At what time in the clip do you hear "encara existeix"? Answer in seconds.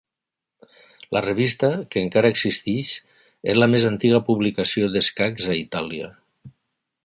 2.05-2.89